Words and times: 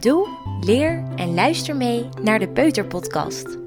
Doe, 0.00 0.28
leer 0.60 1.04
en 1.16 1.34
luister 1.34 1.76
mee 1.76 2.08
naar 2.22 2.38
de 2.38 2.48
Peuterpodcast. 2.48 3.58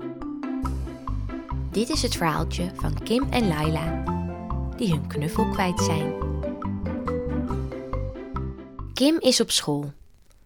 Dit 1.71 1.89
is 1.89 2.01
het 2.01 2.15
verhaaltje 2.15 2.71
van 2.75 3.03
Kim 3.03 3.31
en 3.31 3.47
Laila, 3.47 4.03
die 4.77 4.91
hun 4.91 5.07
knuffel 5.07 5.49
kwijt 5.49 5.81
zijn. 5.81 6.13
Kim 8.93 9.19
is 9.19 9.39
op 9.39 9.51
school. 9.51 9.93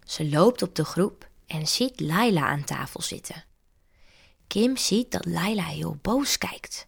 Ze 0.03 0.29
loopt 0.29 0.61
op 0.61 0.75
de 0.75 0.85
groep 0.85 1.27
en 1.45 1.67
ziet 1.67 1.99
Laila 1.99 2.47
aan 2.47 2.63
tafel 2.63 3.01
zitten. 3.01 3.43
Kim 4.47 4.77
ziet 4.77 5.11
dat 5.11 5.25
Laila 5.25 5.63
heel 5.63 5.97
boos 6.01 6.37
kijkt. 6.37 6.87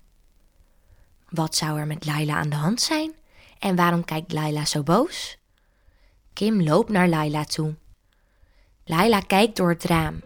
Wat 1.30 1.56
zou 1.56 1.80
er 1.80 1.88
met 1.88 2.06
Laila 2.06 2.34
aan 2.34 2.50
de 2.50 2.56
hand 2.56 2.82
zijn? 2.82 3.14
En 3.60 3.76
waarom 3.76 4.06
kijkt 4.06 4.32
Laila 4.32 4.66
zo 4.66 4.84
boos? 4.84 5.38
Kim 6.34 6.64
loopt 6.64 6.90
naar 6.90 7.08
Laila 7.08 7.44
toe. 7.44 7.76
Laila 8.90 9.20
kijkt 9.20 9.56
door 9.56 9.70
het 9.70 9.84
raam. 9.84 10.22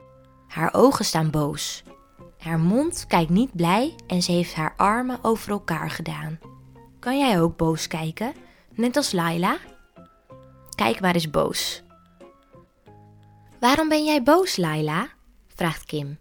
Haar 0.48 0.74
ogen 0.74 1.06
staan 1.06 1.32
boos. 1.32 1.84
Haar 2.38 2.60
mond 2.60 3.06
kijkt 3.08 3.30
niet 3.30 3.56
blij 3.56 3.96
en 4.08 4.22
ze 4.22 4.32
heeft 4.32 4.54
haar 4.54 4.74
armen 4.78 5.20
over 5.22 5.52
elkaar 5.52 5.90
gedaan. 5.90 6.40
Kan 7.00 7.18
jij 7.18 7.42
ook 7.42 7.58
boos 7.58 7.88
kijken, 7.88 8.34
net 8.74 8.96
als 8.98 9.12
Laila? 9.12 9.58
Kijk 10.76 11.00
maar 11.00 11.14
eens 11.14 11.30
boos. 11.30 11.84
Waarom 13.60 13.90
ben 13.90 14.06
jij 14.06 14.24
boos, 14.24 14.58
Laila? 14.58 15.08
vraagt 15.48 15.86
Kim. 15.86 16.20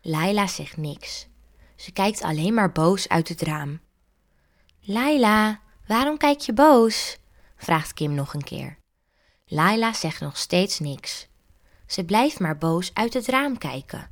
Laila 0.00 0.46
zegt 0.46 0.76
niks. 0.76 1.28
Ze 1.76 1.92
kijkt 1.92 2.22
alleen 2.22 2.54
maar 2.54 2.72
boos 2.72 3.08
uit 3.08 3.28
het 3.28 3.42
raam. 3.42 3.80
Laila, 4.80 5.60
waarom 5.86 6.16
kijk 6.16 6.40
je 6.40 6.52
boos? 6.52 7.18
vraagt 7.56 7.92
Kim 7.92 8.14
nog 8.14 8.34
een 8.34 8.44
keer. 8.44 8.78
Laila 9.48 9.92
zegt 9.92 10.20
nog 10.20 10.36
steeds 10.36 10.78
niks. 10.78 11.28
Ze 11.86 12.04
blijft 12.04 12.40
maar 12.40 12.58
boos 12.58 12.90
uit 12.94 13.14
het 13.14 13.26
raam 13.26 13.58
kijken. 13.58 14.10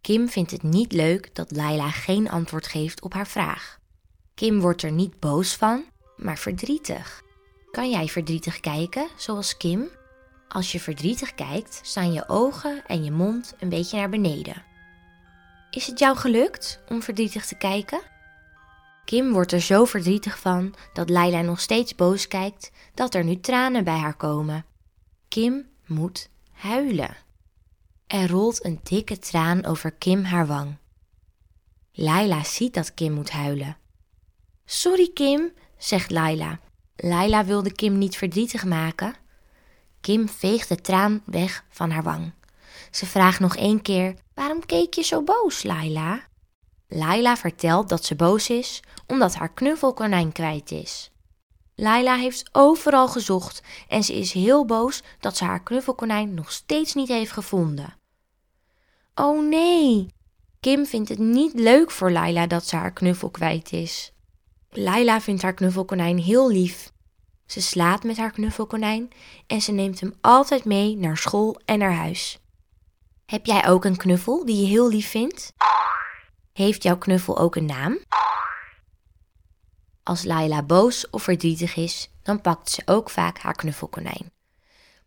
Kim 0.00 0.28
vindt 0.28 0.50
het 0.50 0.62
niet 0.62 0.92
leuk 0.92 1.34
dat 1.34 1.50
Laila 1.50 1.90
geen 1.90 2.30
antwoord 2.30 2.66
geeft 2.66 3.02
op 3.02 3.12
haar 3.12 3.26
vraag. 3.26 3.78
Kim 4.34 4.60
wordt 4.60 4.82
er 4.82 4.92
niet 4.92 5.20
boos 5.20 5.54
van, 5.54 5.84
maar 6.16 6.38
verdrietig. 6.38 7.22
Kan 7.70 7.90
jij 7.90 8.08
verdrietig 8.08 8.60
kijken, 8.60 9.08
zoals 9.16 9.56
Kim? 9.56 9.88
Als 10.48 10.72
je 10.72 10.80
verdrietig 10.80 11.34
kijkt, 11.34 11.80
staan 11.82 12.12
je 12.12 12.28
ogen 12.28 12.86
en 12.86 13.04
je 13.04 13.10
mond 13.10 13.54
een 13.58 13.68
beetje 13.68 13.96
naar 13.96 14.08
beneden. 14.08 14.64
Is 15.70 15.86
het 15.86 15.98
jou 15.98 16.16
gelukt 16.16 16.80
om 16.88 17.02
verdrietig 17.02 17.46
te 17.46 17.54
kijken? 17.54 18.00
Kim 19.06 19.32
wordt 19.32 19.52
er 19.52 19.60
zo 19.60 19.84
verdrietig 19.84 20.38
van 20.38 20.74
dat 20.92 21.10
Laila 21.10 21.40
nog 21.40 21.60
steeds 21.60 21.94
boos 21.94 22.28
kijkt 22.28 22.70
dat 22.94 23.14
er 23.14 23.24
nu 23.24 23.40
tranen 23.40 23.84
bij 23.84 23.96
haar 23.96 24.16
komen. 24.16 24.64
Kim 25.28 25.68
moet 25.86 26.28
huilen. 26.52 27.16
Er 28.06 28.30
rolt 28.30 28.64
een 28.64 28.80
dikke 28.82 29.18
traan 29.18 29.64
over 29.64 29.92
Kim 29.92 30.24
haar 30.24 30.46
wang. 30.46 30.76
Laila 31.92 32.44
ziet 32.44 32.74
dat 32.74 32.94
Kim 32.94 33.12
moet 33.12 33.30
huilen. 33.30 33.76
Sorry 34.64 35.10
Kim, 35.14 35.52
zegt 35.78 36.10
Laila. 36.10 36.60
Laila 36.96 37.44
wilde 37.44 37.72
Kim 37.72 37.98
niet 37.98 38.16
verdrietig 38.16 38.64
maken. 38.64 39.14
Kim 40.00 40.28
veegt 40.28 40.68
de 40.68 40.80
traan 40.80 41.22
weg 41.24 41.64
van 41.68 41.90
haar 41.90 42.02
wang. 42.02 42.32
Ze 42.90 43.06
vraagt 43.06 43.40
nog 43.40 43.56
één 43.56 43.82
keer: 43.82 44.14
Waarom 44.34 44.66
keek 44.66 44.94
je 44.94 45.02
zo 45.02 45.22
boos, 45.22 45.62
Laila? 45.62 46.26
Laila 46.88 47.36
vertelt 47.36 47.88
dat 47.88 48.04
ze 48.04 48.14
boos 48.14 48.50
is 48.50 48.82
omdat 49.06 49.34
haar 49.34 49.52
knuffelkonijn 49.52 50.32
kwijt 50.32 50.70
is. 50.70 51.10
Laila 51.74 52.16
heeft 52.16 52.48
overal 52.52 53.08
gezocht 53.08 53.62
en 53.88 54.04
ze 54.04 54.14
is 54.14 54.32
heel 54.32 54.64
boos 54.64 55.02
dat 55.20 55.36
ze 55.36 55.44
haar 55.44 55.62
knuffelkonijn 55.62 56.34
nog 56.34 56.52
steeds 56.52 56.94
niet 56.94 57.08
heeft 57.08 57.32
gevonden. 57.32 57.96
Oh 59.14 59.48
nee! 59.48 60.06
Kim 60.60 60.86
vindt 60.86 61.08
het 61.08 61.18
niet 61.18 61.54
leuk 61.54 61.90
voor 61.90 62.10
Laila 62.10 62.46
dat 62.46 62.66
ze 62.66 62.76
haar 62.76 62.92
knuffel 62.92 63.30
kwijt 63.30 63.72
is. 63.72 64.12
Laila 64.70 65.20
vindt 65.20 65.42
haar 65.42 65.54
knuffelkonijn 65.54 66.18
heel 66.18 66.50
lief. 66.50 66.92
Ze 67.46 67.60
slaapt 67.60 68.04
met 68.04 68.16
haar 68.16 68.30
knuffelkonijn 68.30 69.08
en 69.46 69.62
ze 69.62 69.72
neemt 69.72 70.00
hem 70.00 70.14
altijd 70.20 70.64
mee 70.64 70.96
naar 70.96 71.16
school 71.16 71.60
en 71.64 71.78
naar 71.78 71.94
huis. 71.94 72.38
Heb 73.26 73.46
jij 73.46 73.68
ook 73.68 73.84
een 73.84 73.96
knuffel 73.96 74.44
die 74.44 74.60
je 74.60 74.66
heel 74.66 74.88
lief 74.88 75.08
vindt? 75.08 75.52
Heeft 76.56 76.82
jouw 76.82 76.98
knuffel 76.98 77.38
ook 77.38 77.56
een 77.56 77.64
naam? 77.64 77.98
Als 80.02 80.24
Laila 80.24 80.62
boos 80.62 81.10
of 81.10 81.22
verdrietig 81.22 81.76
is, 81.76 82.10
dan 82.22 82.40
pakt 82.40 82.70
ze 82.70 82.82
ook 82.84 83.10
vaak 83.10 83.38
haar 83.38 83.54
knuffelkonijn. 83.54 84.32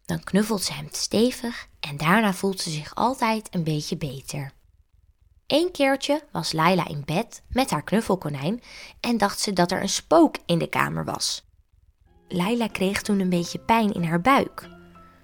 Dan 0.05 0.23
knuffelt 0.23 0.63
ze 0.63 0.73
hem 0.73 0.87
stevig 0.91 1.67
en 1.79 1.97
daarna 1.97 2.33
voelt 2.33 2.61
ze 2.61 2.69
zich 2.69 2.95
altijd 2.95 3.47
een 3.55 3.63
beetje 3.63 3.97
beter. 3.97 4.51
Eén 5.47 5.71
keertje 5.71 6.23
was 6.31 6.51
Laila 6.51 6.87
in 6.87 7.01
bed 7.05 7.43
met 7.49 7.69
haar 7.69 7.83
knuffelkonijn 7.83 8.61
en 8.99 9.17
dacht 9.17 9.39
ze 9.39 9.53
dat 9.53 9.71
er 9.71 9.81
een 9.81 9.89
spook 9.89 10.35
in 10.45 10.59
de 10.59 10.67
kamer 10.67 11.05
was. 11.05 11.45
Laila 12.27 12.67
kreeg 12.67 13.01
toen 13.01 13.19
een 13.19 13.29
beetje 13.29 13.59
pijn 13.59 13.93
in 13.93 14.03
haar 14.03 14.21
buik. 14.21 14.69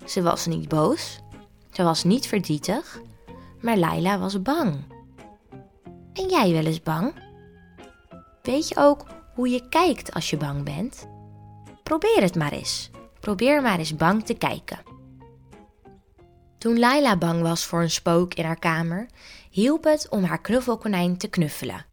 Ze 0.05 0.21
was 0.21 0.45
niet 0.45 0.67
boos, 0.67 1.19
ze 1.71 1.83
was 1.83 2.03
niet 2.03 2.27
verdrietig, 2.27 2.99
maar 3.61 3.77
Laila 3.77 4.19
was 4.19 4.41
bang. 4.41 4.94
Ben 6.15 6.29
jij 6.29 6.51
wel 6.51 6.65
eens 6.65 6.81
bang? 6.81 7.13
Weet 8.41 8.67
je 8.67 8.75
ook 8.77 9.05
hoe 9.33 9.49
je 9.49 9.69
kijkt 9.69 10.13
als 10.13 10.29
je 10.29 10.37
bang 10.37 10.63
bent? 10.63 11.07
Probeer 11.83 12.21
het 12.21 12.35
maar 12.35 12.51
eens. 12.51 12.89
Probeer 13.19 13.61
maar 13.61 13.79
eens 13.79 13.95
bang 13.95 14.25
te 14.25 14.33
kijken. 14.33 14.79
Toen 16.57 16.79
Laila 16.79 17.17
bang 17.17 17.41
was 17.41 17.65
voor 17.65 17.81
een 17.81 17.91
spook 17.91 18.33
in 18.33 18.45
haar 18.45 18.59
kamer, 18.59 19.07
hielp 19.49 19.83
het 19.83 20.09
om 20.09 20.23
haar 20.23 20.41
knuffelkonijn 20.41 21.17
te 21.17 21.27
knuffelen. 21.27 21.85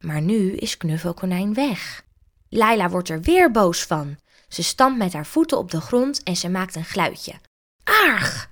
Maar 0.00 0.20
nu 0.20 0.52
is 0.52 0.76
knuffelkonijn 0.76 1.54
weg. 1.54 2.04
Laila 2.48 2.88
wordt 2.88 3.08
er 3.08 3.20
weer 3.20 3.50
boos 3.50 3.82
van. 3.82 4.18
Ze 4.48 4.62
stampt 4.62 4.98
met 4.98 5.12
haar 5.12 5.26
voeten 5.26 5.58
op 5.58 5.70
de 5.70 5.80
grond 5.80 6.22
en 6.22 6.36
ze 6.36 6.48
maakt 6.48 6.76
een 6.76 6.84
geluidje. 6.84 7.34
Arg! 7.84 8.50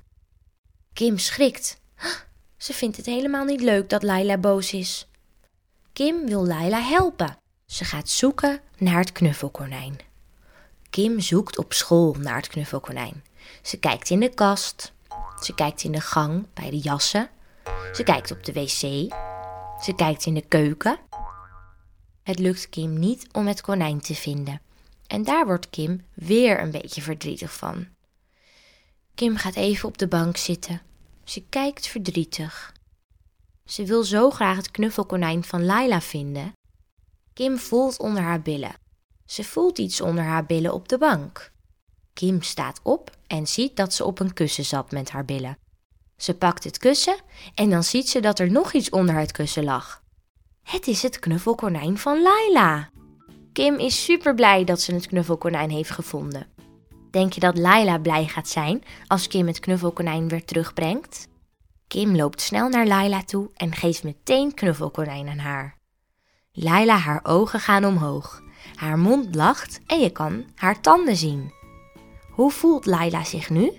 Kim 0.93 1.19
schrikt. 1.19 1.81
Ze 2.60 2.72
vindt 2.72 2.97
het 2.97 3.06
helemaal 3.06 3.44
niet 3.44 3.60
leuk 3.60 3.88
dat 3.88 4.03
Laila 4.03 4.38
boos 4.38 4.72
is. 4.72 5.06
Kim 5.93 6.26
wil 6.26 6.47
Laila 6.47 6.81
helpen. 6.81 7.37
Ze 7.66 7.84
gaat 7.84 8.09
zoeken 8.09 8.60
naar 8.78 8.98
het 8.98 9.12
knuffelkonijn. 9.12 9.98
Kim 10.91 11.20
zoekt 11.20 11.59
op 11.59 11.72
school 11.72 12.16
naar 12.19 12.37
het 12.37 12.49
knuffelkonijn. 12.49 13.25
Ze 13.62 13.76
kijkt 13.78 14.10
in 14.10 14.20
de 14.20 14.34
kast. 14.34 14.93
Ze 15.43 15.54
kijkt 15.54 15.82
in 15.82 15.93
de 15.93 16.00
gang 16.00 16.47
bij 16.54 16.70
de 16.70 16.78
jassen. 16.78 17.31
Ze 17.93 18.03
kijkt 18.03 18.31
op 18.31 18.44
de 18.44 18.53
wc. 18.53 18.70
Ze 19.82 19.93
kijkt 19.97 20.26
in 20.26 20.34
de 20.34 20.44
keuken. 20.49 20.99
Het 22.22 22.38
lukt 22.38 22.69
Kim 22.69 22.99
niet 22.99 23.26
om 23.32 23.47
het 23.47 23.60
konijn 23.60 24.00
te 24.00 24.15
vinden. 24.15 24.60
En 25.06 25.22
daar 25.22 25.47
wordt 25.47 25.70
Kim 25.70 26.04
weer 26.15 26.60
een 26.60 26.70
beetje 26.70 27.03
verdrietig 27.03 27.53
van. 27.53 27.87
Kim 29.15 29.37
gaat 29.37 29.56
even 29.56 29.88
op 29.88 29.99
de 29.99 30.09
bank 30.09 30.37
zitten. 30.37 30.90
Ze 31.31 31.43
kijkt 31.49 31.87
verdrietig. 31.87 32.75
Ze 33.65 33.85
wil 33.85 34.05
zo 34.05 34.31
graag 34.31 34.57
het 34.57 34.71
knuffelkonijn 34.71 35.45
van 35.45 35.65
Laila 35.65 36.01
vinden. 36.01 36.53
Kim 37.33 37.59
voelt 37.59 37.99
onder 37.99 38.23
haar 38.23 38.43
billen. 38.43 38.75
Ze 39.27 39.45
voelt 39.45 39.79
iets 39.79 40.01
onder 40.01 40.25
haar 40.25 40.47
billen 40.47 40.73
op 40.73 40.89
de 40.89 40.99
bank. 40.99 41.53
Kim 42.13 42.43
staat 42.43 42.81
op 42.83 43.11
en 43.27 43.47
ziet 43.47 43.77
dat 43.77 43.95
ze 43.95 44.05
op 44.05 44.21
een 44.21 44.33
kussen 44.33 44.65
zat 44.65 44.91
met 44.91 45.11
haar 45.11 45.25
billen. 45.25 45.59
Ze 46.17 46.35
pakt 46.35 46.65
het 46.65 46.79
kussen 46.79 47.17
en 47.55 47.71
dan 47.71 47.85
ziet 47.85 48.09
ze 48.09 48.21
dat 48.21 48.39
er 48.39 48.51
nog 48.51 48.73
iets 48.73 48.91
onder 48.91 49.15
het 49.15 49.33
kussen 49.33 49.65
lag. 49.65 50.03
Het 50.62 50.87
is 50.87 51.03
het 51.03 51.19
knuffelkonijn 51.19 51.99
van 51.99 52.23
Laila. 52.23 52.91
Kim 53.53 53.79
is 53.79 54.05
super 54.05 54.35
blij 54.35 54.65
dat 54.65 54.81
ze 54.81 54.95
het 54.95 55.07
knuffelkonijn 55.07 55.71
heeft 55.71 55.91
gevonden. 55.91 56.47
Denk 57.10 57.32
je 57.32 57.41
dat 57.41 57.58
Laila 57.58 57.99
blij 57.99 58.26
gaat 58.26 58.49
zijn 58.49 58.82
als 59.06 59.29
Kim 59.29 59.46
het 59.46 59.61
knuffelkonijn 59.61 60.29
weer 60.29 60.44
terugbrengt? 60.44 61.29
Kim 61.87 62.17
loopt 62.17 62.40
snel 62.40 62.69
naar 62.69 62.87
Laila 62.87 63.23
toe 63.23 63.50
en 63.55 63.75
geeft 63.75 64.05
meteen 64.05 64.55
knuffelkonijn 64.55 65.29
aan 65.29 65.38
haar. 65.38 65.79
Laila 66.52 66.96
haar 66.96 67.20
ogen 67.23 67.61
gaan 67.61 67.85
omhoog, 67.85 68.43
haar 68.75 68.99
mond 68.99 69.35
lacht 69.35 69.81
en 69.87 70.00
je 70.00 70.11
kan 70.11 70.44
haar 70.55 70.81
tanden 70.81 71.17
zien. 71.17 71.52
Hoe 72.31 72.50
voelt 72.50 72.87
Laila 72.87 73.25
zich 73.25 73.50
nu? 73.50 73.73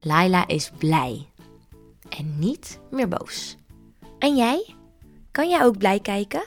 Laila 0.00 0.46
is 0.46 0.70
blij 0.78 1.28
en 2.08 2.38
niet 2.38 2.80
meer 2.90 3.08
boos. 3.08 3.56
En 4.18 4.36
jij? 4.36 4.74
Kan 5.30 5.48
jij 5.48 5.64
ook 5.64 5.78
blij 5.78 6.00
kijken? 6.00 6.42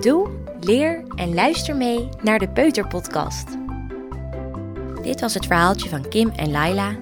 Doe, 0.00 0.28
leer 0.60 1.02
en 1.14 1.34
luister 1.34 1.76
mee 1.76 2.08
naar 2.22 2.38
de 2.38 2.48
Peuterpodcast. 2.48 3.48
Dit 5.02 5.20
was 5.20 5.34
het 5.34 5.46
verhaaltje 5.46 5.88
van 5.88 6.08
Kim 6.08 6.30
en 6.30 6.50
Laila, 6.50 6.96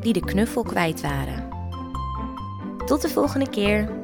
die 0.00 0.12
de 0.12 0.20
knuffel 0.20 0.62
kwijt 0.62 1.00
waren. 1.00 1.48
Tot 2.86 3.02
de 3.02 3.08
volgende 3.08 3.48
keer. 3.48 3.99